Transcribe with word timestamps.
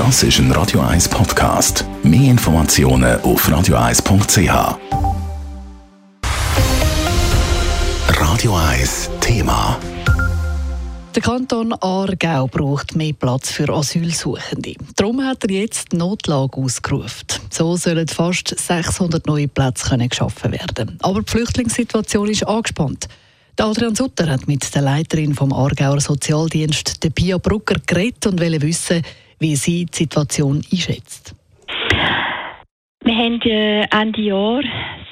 Das 0.00 0.22
ist 0.22 0.38
ein 0.38 0.50
Radio 0.52 0.80
1 0.80 1.10
Podcast. 1.10 1.84
Mehr 2.02 2.30
Informationen 2.30 3.20
auf 3.20 3.46
radio1.ch. 3.46 4.78
Radio 8.08 8.56
1 8.56 9.10
Thema. 9.20 9.78
Der 11.14 11.22
Kanton 11.22 11.74
Aargau 11.74 12.46
braucht 12.46 12.96
mehr 12.96 13.12
Platz 13.12 13.50
für 13.50 13.68
Asylsuchende. 13.68 14.72
Darum 14.96 15.22
hat 15.22 15.44
er 15.44 15.50
jetzt 15.50 15.92
die 15.92 15.96
Notlage 15.96 16.56
ausgerufen. 16.56 17.26
So 17.50 17.76
sollen 17.76 18.08
fast 18.08 18.58
600 18.58 19.26
neue 19.26 19.48
Plätze 19.48 19.90
können 19.90 20.08
geschaffen 20.08 20.52
werden. 20.52 20.98
Aber 21.02 21.20
die 21.20 21.30
Flüchtlingssituation 21.30 22.30
ist 22.30 22.48
angespannt. 22.48 23.06
Adrian 23.58 23.94
Sutter 23.94 24.30
hat 24.30 24.48
mit 24.48 24.74
der 24.74 24.80
Leiterin 24.80 25.34
vom 25.34 25.52
Aargauer 25.52 26.00
Sozialdienst, 26.00 27.04
der 27.04 27.10
Pia 27.10 27.36
Brucker, 27.36 27.76
geredet 27.86 28.26
und 28.26 28.40
will 28.40 28.62
wissen, 28.62 29.02
wie 29.40 29.56
sie 29.56 29.86
die 29.86 29.96
Situation 29.96 30.62
einschätzt. 30.70 31.34
Wir 33.02 33.16
haben 33.16 33.40
Ende 33.40 34.22
Jahr 34.22 34.62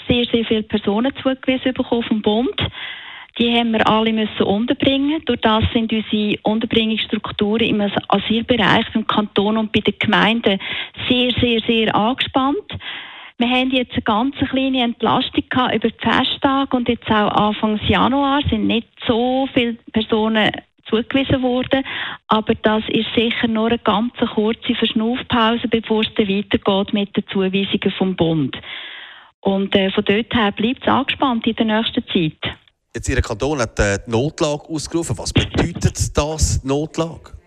sehr, 0.06 0.24
sehr 0.26 0.44
viele 0.44 0.62
Personen 0.62 1.12
zugewiesen 1.22 1.74
bekommen 1.74 2.04
vom 2.04 2.22
Bund. 2.22 2.60
Die 3.38 3.52
haben 3.56 3.72
wir 3.72 3.88
alle 3.88 4.12
müssen 4.12 4.42
unterbringen. 4.42 5.22
Durch 5.24 5.40
das 5.40 5.64
sind 5.72 5.92
unsere 5.92 6.38
Unterbringungsstrukturen 6.42 7.68
im 7.68 7.80
Asylbereich 8.08 8.86
beim 8.92 9.06
Kanton 9.06 9.56
und 9.56 9.72
bei 9.72 9.80
den 9.80 9.94
Gemeinden 9.98 10.58
sehr, 11.08 11.30
sehr, 11.40 11.60
sehr 11.66 11.94
angespannt. 11.94 12.76
Wir 13.38 13.48
haben 13.48 13.70
jetzt 13.70 13.92
eine 13.92 14.02
ganz 14.02 14.34
kleine 14.50 14.82
Entlastung 14.82 15.44
über 15.72 15.88
die 15.88 15.94
Festtage 16.00 16.76
und 16.76 16.88
jetzt 16.88 17.08
auch 17.08 17.30
Anfang 17.30 17.78
Januar 17.86 18.40
sind 18.50 18.66
nicht 18.66 18.88
so 19.06 19.48
viele 19.54 19.74
Personen 19.92 20.50
zugewiesen 20.88 21.42
worden. 21.42 21.84
Aber 22.28 22.54
das 22.54 22.82
ist 22.88 23.08
sicher 23.14 23.48
nur 23.48 23.68
eine 23.68 23.78
ganz 23.78 24.12
kurze 24.34 24.74
Verschnaufpause, 24.74 25.68
bevor 25.68 26.02
es 26.02 26.14
dann 26.16 26.28
weitergeht 26.28 26.92
mit 26.92 27.16
den 27.16 27.24
Zuweisungen 27.32 27.92
vom 27.96 28.16
Bund. 28.16 28.56
Und 29.40 29.74
äh, 29.74 29.90
von 29.90 30.04
dort 30.04 30.34
her 30.34 30.52
bleibt 30.52 30.82
es 30.82 30.88
angespannt 30.88 31.46
in 31.46 31.54
der 31.56 31.66
nächsten 31.66 32.04
Zeit. 32.08 32.54
Jetzt 32.94 33.08
Ihr 33.08 33.20
Kanton 33.20 33.60
hat 33.60 33.78
äh, 33.78 33.98
die 34.06 34.10
Notlage 34.10 34.68
ausgerufen. 34.68 35.16
Was 35.18 35.32
bedeutet 35.32 36.16
das, 36.16 36.64
Notlage? 36.64 37.38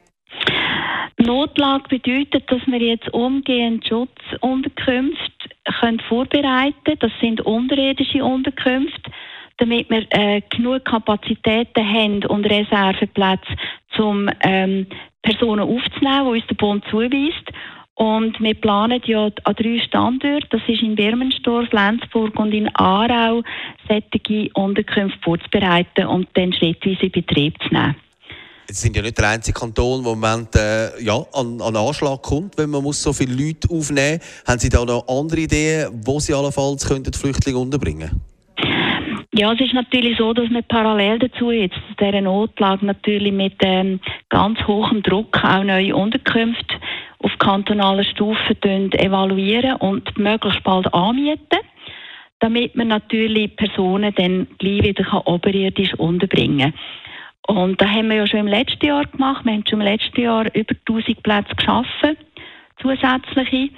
Notlage 1.18 1.88
bedeutet, 1.90 2.50
dass 2.50 2.62
wir 2.66 2.80
jetzt 2.80 3.14
umgehend 3.14 3.86
Schutzunterkünfte 3.88 5.32
können 5.80 6.00
vorbereiten 6.08 6.98
Das 7.00 7.12
sind 7.20 7.42
unterirdische 7.42 8.24
Unterkünfte, 8.24 9.12
damit 9.62 9.90
wir 9.92 10.06
äh, 10.10 10.42
genug 10.50 10.84
Kapazitäten 10.86 11.88
haben 11.88 12.26
und 12.26 12.46
Reserveplätze, 12.46 13.56
um 14.00 14.28
ähm, 14.42 14.88
Personen 15.22 15.62
aufzunehmen, 15.62 16.26
die 16.26 16.40
uns 16.40 16.48
der 16.48 16.56
Bund 16.56 16.84
zuweist. 16.90 17.48
Und 17.94 18.40
wir 18.40 18.56
planen 18.56 19.00
ja 19.06 19.26
an 19.26 19.56
drei 19.56 19.80
Standorten, 19.80 20.48
das 20.50 20.62
ist 20.68 20.82
in 20.82 20.96
Birmenstorf, 20.96 21.72
Lenzburg 21.72 22.38
und 22.40 22.52
in 22.54 22.74
Aarau, 22.76 23.44
solche 23.88 24.50
Unterkünfte 24.56 25.20
vorzubereiten 25.24 26.08
und 26.08 26.28
dann 26.34 26.52
schrittweise 26.54 27.06
in 27.06 27.12
Betrieb 27.12 27.62
zu 27.62 27.72
nehmen. 27.72 27.96
Sie 28.68 28.74
sind 28.74 28.96
ja 28.96 29.04
nicht 29.04 29.18
der 29.18 29.30
einzige 29.30 29.60
Kanton, 29.60 30.04
der 30.04 30.14
im 30.14 30.20
Moment 30.20 30.56
äh, 30.56 31.04
ja, 31.04 31.24
an, 31.34 31.62
an 31.62 31.76
Anschlag 31.76 32.22
kommt, 32.24 32.58
wenn 32.58 32.72
man 32.72 32.82
muss 32.82 33.04
so 33.04 33.14
viele 33.14 33.36
Leute 33.36 33.70
aufnehmen 33.70 34.18
muss. 34.18 34.48
Haben 34.48 34.60
Sie 34.60 34.70
da 34.70 34.84
noch 34.84 35.08
andere 35.08 35.42
Ideen, 35.42 36.02
wo 36.04 36.20
Sie 36.20 36.34
allenfalls 36.34 36.88
könnten 36.88 37.14
Flüchtlinge 37.14 37.60
unterbringen 37.60 38.31
ja, 39.42 39.52
es 39.54 39.60
ist 39.60 39.74
natürlich 39.74 40.20
so, 40.20 40.34
dass 40.34 40.52
wir 40.52 40.62
parallel 40.62 41.18
dazu 41.18 41.50
jetzt 41.50 41.80
dieser 42.00 42.22
Notlage 42.22 42.86
natürlich 42.86 43.34
mit 43.34 43.56
ähm, 43.64 44.00
ganz 44.30 44.60
hohem 44.68 45.02
Druck 45.02 45.44
auch 45.44 45.64
neue 45.64 45.96
Unterkünfte 45.96 46.76
auf 47.18 47.32
kantonaler 47.40 48.04
Stufe 48.04 48.56
evaluieren 48.62 49.78
und 49.78 50.16
möglichst 50.16 50.64
bald 50.64 50.94
anmieten, 50.94 51.58
damit 52.38 52.76
man 52.76 52.90
natürlich 52.90 53.56
Personen 53.56 54.14
dann 54.14 54.46
gleich 54.60 54.84
wieder 54.84 55.28
oberirdisch 55.28 55.96
unterbringen 55.96 56.72
kann. 57.48 57.58
Und 57.58 57.82
das 57.82 57.90
haben 57.90 58.10
wir 58.10 58.18
ja 58.18 58.28
schon 58.28 58.42
im 58.42 58.48
letzten 58.48 58.86
Jahr 58.86 59.08
gemacht. 59.08 59.44
Wir 59.44 59.54
haben 59.54 59.64
schon 59.68 59.82
im 59.82 59.88
letzten 59.88 60.22
Jahr 60.22 60.46
über 60.54 60.76
1000 60.88 61.24
Plätze 61.24 61.56
geschaffen, 61.56 62.16
zusätzliche. 62.80 63.70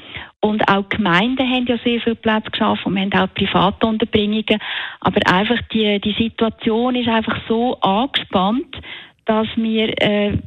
Und 0.44 0.68
auch 0.68 0.90
Gemeinden 0.90 1.50
haben 1.50 1.66
ja 1.68 1.78
sehr 1.86 2.02
viele 2.02 2.16
Plätze 2.16 2.52
geschaffen 2.52 2.88
und 2.88 2.96
wir 2.96 3.04
haben 3.04 3.14
auch 3.14 3.34
private 3.34 3.88
Unterbringungen. 3.88 4.60
Aber 5.00 5.22
einfach 5.26 5.58
die, 5.72 6.02
die 6.02 6.12
Situation 6.22 6.96
ist 6.96 7.08
einfach 7.08 7.40
so 7.48 7.80
angespannt, 7.80 8.76
dass 9.24 9.48
wir 9.56 10.02
äh, 10.02 10.38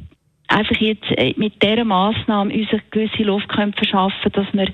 einfach 0.49 0.75
jetzt 0.75 1.09
äh, 1.17 1.33
mit 1.37 1.63
dieser 1.63 1.83
Massnahme 1.83 2.53
uns 2.53 2.69
eine 2.69 2.81
gewisse 2.91 3.23
Luft 3.23 3.49
können 3.49 3.73
verschaffen 3.73 4.31
dass 4.33 4.45
wir, 4.53 4.67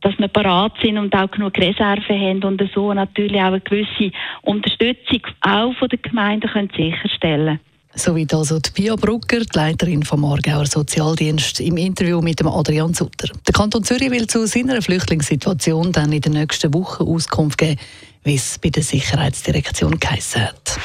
dass 0.00 0.18
wir 0.18 0.28
parat 0.28 0.72
sind 0.82 0.96
und 0.96 1.14
auch 1.14 1.30
genug 1.30 1.58
Reserven 1.58 2.18
haben 2.18 2.42
und 2.44 2.62
so 2.74 2.94
natürlich 2.94 3.38
auch 3.38 3.48
eine 3.48 3.60
gewisse 3.60 4.12
Unterstützung 4.40 5.20
auch 5.42 5.74
von 5.74 5.90
den 5.90 6.00
Gemeinden 6.00 6.48
können 6.48 6.70
sicherstellen 6.74 7.58
können. 7.58 7.69
Soweit 8.00 8.32
also 8.32 8.58
die 8.58 8.70
Pia 8.70 8.96
Brucker, 8.96 9.40
die 9.40 9.48
Leiterin 9.52 10.02
vom 10.04 10.24
Aargauer 10.24 10.64
Sozialdienst, 10.64 11.60
im 11.60 11.76
Interview 11.76 12.22
mit 12.22 12.40
dem 12.40 12.48
Adrian 12.48 12.94
Sutter. 12.94 13.28
Der 13.46 13.52
Kanton 13.52 13.84
Zürich 13.84 14.10
will 14.10 14.26
zu 14.26 14.46
seiner 14.46 14.80
Flüchtlingssituation 14.80 15.92
dann 15.92 16.10
in 16.10 16.22
den 16.22 16.32
nächsten 16.32 16.72
Wochen 16.72 17.02
Auskunft 17.02 17.58
geben, 17.58 17.78
wie 18.24 18.36
es 18.36 18.58
bei 18.58 18.70
der 18.70 18.84
Sicherheitsdirektion 18.84 20.00
geheißen 20.00 20.44
hat. 20.44 20.78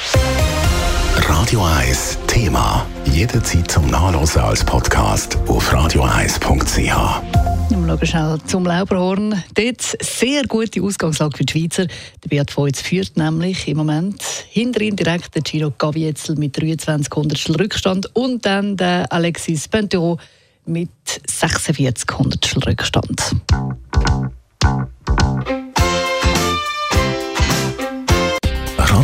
Radio 1.29 1.63
1 1.63 2.17
Thema. 2.27 2.85
Jederzeit 3.05 3.71
zum 3.71 3.87
Nachlesen 3.89 4.41
als 4.41 4.65
Podcast 4.65 5.37
auf 5.47 5.73
radio1.ch. 5.73 7.54
Wir 7.87 8.07
schauen 8.07 8.07
schnell 8.07 8.37
zum 8.47 8.65
Lauberhorn. 8.65 9.43
Dort 9.53 9.81
sehr 10.01 10.47
gute 10.47 10.81
Ausgangslage 10.81 11.37
für 11.37 11.45
die 11.45 11.53
Schweizer. 11.53 11.85
Der 12.23 12.29
Beat 12.29 12.57
Voits 12.57 12.81
führt 12.81 13.15
nämlich 13.15 13.67
im 13.67 13.77
Moment 13.77 14.23
hinter 14.49 14.81
ihm 14.81 14.95
direkt 14.95 15.35
der 15.35 15.43
Giro 15.43 15.71
Gavietzel 15.77 16.35
mit 16.35 16.59
23 16.59 17.13
Hundertstel 17.15 17.55
Rückstand 17.57 18.09
und 18.15 18.43
dann 18.43 18.75
der 18.75 19.11
Alexis 19.13 19.67
Pentero 19.67 20.17
mit 20.65 20.89
46 21.27 22.07
Hundertstel 22.17 22.63
Rückstand. 22.63 23.35